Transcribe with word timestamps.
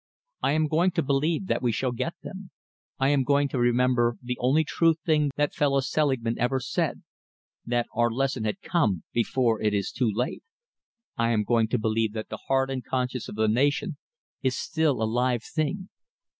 I 0.41 0.53
am 0.53 0.67
going 0.67 0.89
to 0.93 1.03
believe 1.03 1.45
that 1.45 1.61
we 1.61 1.71
shall 1.71 1.91
get 1.91 2.15
them. 2.23 2.49
I 2.97 3.09
am 3.09 3.23
going 3.23 3.47
to 3.49 3.59
remember 3.59 4.17
the 4.23 4.35
only 4.39 4.63
true 4.63 4.95
thing 4.95 5.29
that 5.35 5.53
fellow 5.53 5.79
Selingman 5.79 6.39
ever 6.39 6.59
said: 6.59 7.03
that 7.67 7.85
our 7.93 8.09
lesson 8.09 8.43
had 8.43 8.61
come 8.63 9.03
before 9.13 9.61
it 9.61 9.75
is 9.75 9.91
too 9.91 10.09
late. 10.11 10.41
I 11.17 11.29
am 11.29 11.43
going 11.43 11.67
to 11.67 11.77
believe 11.77 12.13
that 12.13 12.29
the 12.29 12.39
heart 12.47 12.71
and 12.71 12.83
conscience 12.83 13.29
of 13.29 13.35
the 13.35 13.47
nation 13.47 13.97
is 14.41 14.57
still 14.57 15.03
a 15.03 15.03
live 15.03 15.43
thing. 15.43 15.89